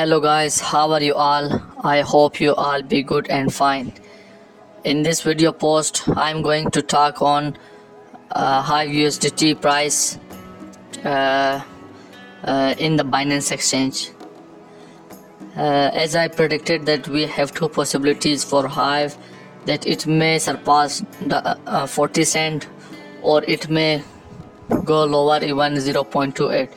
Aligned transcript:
hello 0.00 0.18
guys. 0.18 0.60
How 0.60 0.92
are 0.92 1.02
you 1.02 1.14
all? 1.14 1.46
I 1.84 2.00
hope 2.00 2.40
you 2.40 2.54
all 2.54 2.80
be 2.80 3.02
good 3.02 3.26
and 3.28 3.52
fine. 3.52 3.92
In 4.82 5.02
this 5.02 5.20
video 5.20 5.52
post 5.52 5.98
i'm 6.16 6.40
going 6.40 6.70
to 6.76 6.80
talk 6.92 7.20
on 7.30 7.58
uh, 8.30 8.62
hive 8.62 8.88
usdt 9.00 9.60
price 9.60 10.18
uh, 11.04 11.60
uh, 12.44 12.74
in 12.78 12.96
the 12.96 13.04
binance 13.04 13.52
exchange. 13.52 13.98
Uh, 15.54 15.90
as 16.04 16.16
i 16.16 16.26
predicted 16.28 16.86
that 16.86 17.06
we 17.16 17.26
have 17.26 17.52
two 17.52 17.68
possibilities 17.68 18.42
for 18.42 18.66
hive 18.78 19.18
that 19.66 19.86
it 19.86 20.06
may 20.06 20.38
surpass 20.38 21.02
the 21.34 21.42
uh, 21.66 21.86
40 21.86 22.24
cent 22.24 22.68
or 23.20 23.44
it 23.44 23.68
may 23.68 24.02
go 24.94 25.04
lower 25.04 25.38
even 25.50 25.74
0.28 25.74 26.70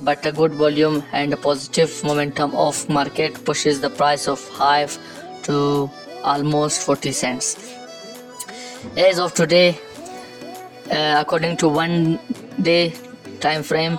but 0.00 0.24
a 0.26 0.32
good 0.32 0.52
volume 0.52 1.02
and 1.12 1.32
a 1.32 1.36
positive 1.36 2.02
momentum 2.04 2.54
of 2.54 2.88
market 2.88 3.44
pushes 3.44 3.80
the 3.80 3.90
price 3.90 4.26
of 4.28 4.48
hive 4.50 4.98
to 5.42 5.90
almost 6.24 6.82
40 6.82 7.12
cents. 7.12 7.56
As 8.96 9.18
of 9.18 9.34
today 9.34 9.78
uh, 10.90 11.16
according 11.20 11.56
to 11.58 11.68
one 11.68 12.18
day 12.60 12.94
time 13.40 13.62
frame 13.62 13.98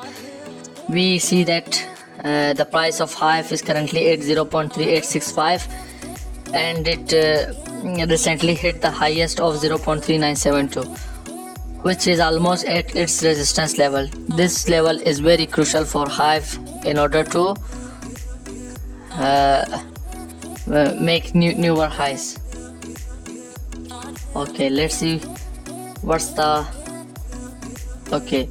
we 0.89 1.19
see 1.19 1.43
that 1.43 1.85
uh, 2.23 2.53
the 2.53 2.65
price 2.65 2.99
of 3.01 3.13
hive 3.13 3.51
is 3.51 3.61
currently 3.61 4.09
at 4.11 4.19
0.3865 4.19 5.67
and 6.53 6.87
it 6.87 7.13
uh, 7.13 7.53
recently 8.05 8.53
hit 8.53 8.81
the 8.81 8.91
highest 8.91 9.39
of 9.39 9.55
0.3972 9.55 11.12
which 11.83 12.07
is 12.07 12.19
almost 12.19 12.65
at 12.65 12.95
its 12.95 13.21
resistance 13.23 13.77
level. 13.77 14.07
This 14.35 14.69
level 14.69 14.99
is 15.01 15.19
very 15.19 15.45
crucial 15.45 15.85
for 15.85 16.07
Hive 16.07 16.57
in 16.85 16.97
order 16.97 17.23
to 17.25 17.55
uh, 19.11 19.81
uh, 20.71 20.95
make 20.99 21.35
new, 21.35 21.53
newer 21.53 21.87
highs. 21.87 22.39
Okay, 24.35 24.69
let's 24.69 24.95
see 24.95 25.19
what's 26.01 26.31
the 26.31 26.65
okay. 28.11 28.49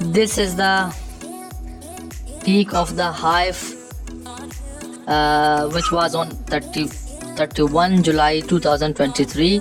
This 0.00 0.36
is 0.36 0.56
the 0.56 0.94
peak 2.44 2.74
of 2.74 2.96
the 2.96 3.10
Hive, 3.10 3.62
uh, 5.06 5.68
which 5.70 5.90
was 5.92 6.14
on 6.14 6.30
30, 6.30 6.86
31 6.86 8.02
July 8.02 8.40
2023 8.40 9.60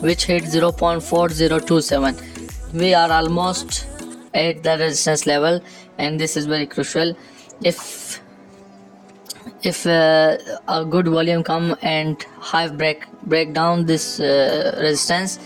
which 0.00 0.24
hit 0.26 0.44
0.4027 0.44 2.36
we 2.72 2.94
are 2.94 3.10
almost 3.10 3.86
at 4.34 4.62
the 4.62 4.76
resistance 4.78 5.26
level 5.26 5.60
and 5.98 6.20
this 6.20 6.36
is 6.36 6.46
very 6.46 6.66
crucial. 6.66 7.16
If 7.62 8.20
if 9.62 9.86
uh, 9.86 10.36
a 10.68 10.84
good 10.84 11.08
volume 11.08 11.42
come 11.42 11.76
and 11.82 12.22
hive 12.38 12.76
break 12.76 13.04
break 13.22 13.54
down 13.54 13.86
this 13.86 14.20
uh, 14.20 14.76
resistance 14.80 15.38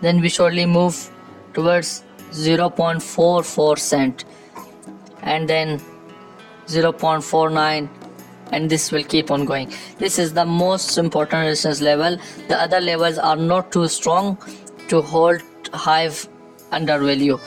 then 0.00 0.20
we 0.20 0.28
surely 0.28 0.66
move 0.66 1.10
towards 1.54 2.04
0.44 2.30 3.78
cent. 3.78 4.24
And 5.22 5.48
then 5.48 5.80
0.49 6.66 7.88
and 8.52 8.70
this 8.70 8.92
will 8.92 9.04
keep 9.04 9.30
on 9.30 9.44
going. 9.44 9.72
This 9.98 10.18
is 10.18 10.32
the 10.34 10.44
most 10.44 10.98
important 10.98 11.46
resistance 11.46 11.80
level. 11.80 12.18
The 12.48 12.60
other 12.60 12.80
levels 12.80 13.18
are 13.18 13.36
not 13.36 13.72
too 13.72 13.88
strong 13.88 14.38
to 14.88 15.02
hold 15.02 15.42
hive 15.72 16.28
under 16.70 16.98
value. 16.98 17.38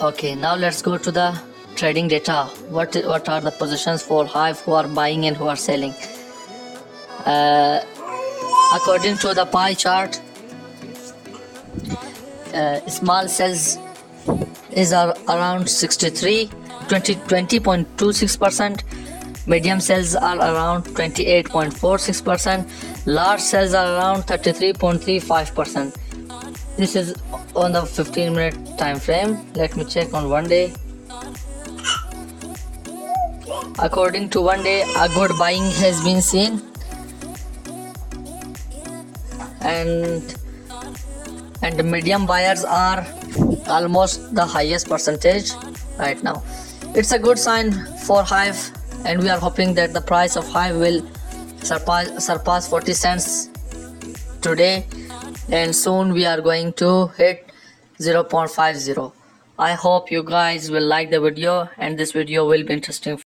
Okay 0.00 0.34
now 0.34 0.56
let's 0.56 0.82
go 0.82 0.98
to 0.98 1.10
the 1.10 1.40
trading 1.76 2.08
data. 2.08 2.44
What 2.68 2.94
what 3.06 3.28
are 3.28 3.40
the 3.40 3.50
positions 3.50 4.02
for 4.02 4.26
hive 4.26 4.60
who 4.60 4.72
are 4.72 4.88
buying 4.88 5.26
and 5.26 5.36
who 5.36 5.46
are 5.46 5.56
selling? 5.56 5.94
Uh, 7.24 7.80
according 8.74 9.16
to 9.18 9.32
the 9.32 9.46
pie 9.46 9.74
chart 9.74 10.20
uh, 12.54 12.80
small 12.88 13.28
sells 13.28 13.78
is 14.72 14.92
around 14.92 15.68
63 15.68 16.50
20 16.88 17.14
20.26 17.14 18.38
percent 18.38 18.84
medium 19.46 19.80
sells 19.80 20.14
are 20.14 20.38
around 20.38 20.84
28.46% 20.84 23.06
large 23.06 23.40
sells 23.40 23.74
are 23.74 23.96
around 23.96 24.22
33.35% 24.22 26.02
this 26.76 26.96
is 26.96 27.14
on 27.54 27.72
the 27.72 27.84
15 27.84 28.32
minute 28.32 28.78
time 28.78 28.98
frame. 28.98 29.38
Let 29.54 29.76
me 29.76 29.84
check 29.84 30.14
on 30.14 30.30
one 30.30 30.48
day. 30.48 30.72
According 33.78 34.30
to 34.30 34.40
one 34.40 34.62
day 34.62 34.82
a 34.96 35.08
good 35.10 35.32
buying 35.38 35.64
has 35.82 36.02
been 36.02 36.22
seen. 36.22 36.62
And 39.60 40.34
and 41.62 41.90
medium 41.90 42.26
buyers 42.26 42.64
are 42.64 43.06
almost 43.68 44.34
the 44.34 44.44
highest 44.44 44.88
percentage 44.88 45.52
right 45.98 46.20
now. 46.22 46.42
It's 46.94 47.12
a 47.12 47.18
good 47.18 47.38
sign 47.38 47.72
for 48.06 48.22
hive 48.22 48.72
and 49.04 49.20
we 49.20 49.28
are 49.28 49.38
hoping 49.38 49.74
that 49.74 49.92
the 49.92 50.00
price 50.00 50.36
of 50.36 50.48
hive 50.48 50.76
will 50.76 51.02
surpass 51.62 52.26
surpass 52.26 52.68
40 52.68 52.92
cents 52.92 53.50
today. 54.40 54.86
And 55.48 55.74
soon 55.74 56.12
we 56.12 56.24
are 56.26 56.40
going 56.40 56.72
to 56.74 57.08
hit 57.18 57.52
0.50 57.98 59.12
i 59.58 59.74
hope 59.74 60.10
you 60.10 60.22
guys 60.24 60.70
will 60.70 60.86
like 60.92 61.10
the 61.10 61.20
video 61.20 61.68
and 61.78 61.98
this 61.98 62.12
video 62.12 62.46
will 62.48 62.64
be 62.64 62.72
interesting 62.72 63.16